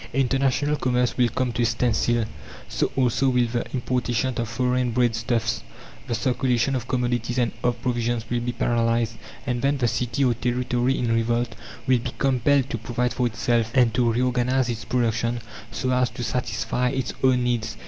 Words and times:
International 0.15 0.77
commerce 0.77 1.15
will 1.15 1.29
come 1.29 1.51
to 1.51 1.61
a 1.61 1.65
standstill; 1.67 2.25
so 2.67 2.91
also 2.95 3.29
will 3.29 3.45
the 3.45 3.71
importation 3.71 4.33
of 4.37 4.49
foreign 4.49 4.89
bread 4.89 5.13
stuffs; 5.15 5.61
the 6.07 6.15
circulation 6.15 6.75
of 6.75 6.87
commodities 6.87 7.37
and 7.37 7.51
of 7.63 7.79
provisions 7.83 8.27
will 8.27 8.39
be 8.39 8.51
paralyzed. 8.51 9.13
And 9.45 9.61
then, 9.61 9.77
the 9.77 9.87
city 9.87 10.25
or 10.25 10.33
territory 10.33 10.97
in 10.97 11.11
revolt 11.13 11.53
will 11.85 11.99
be 11.99 12.13
compelled 12.17 12.71
to 12.71 12.79
provide 12.79 13.13
for 13.13 13.27
itself, 13.27 13.69
and 13.75 13.93
to 13.93 14.11
reorganize 14.11 14.69
its 14.69 14.85
production, 14.85 15.39
so 15.69 15.91
as 15.91 16.09
to 16.09 16.23
satisfy 16.23 16.89
its 16.89 17.13
own 17.23 17.43
needs. 17.43 17.77